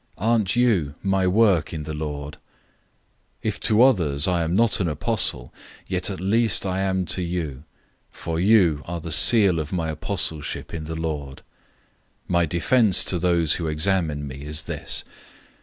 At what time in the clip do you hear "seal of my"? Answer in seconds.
9.11-9.89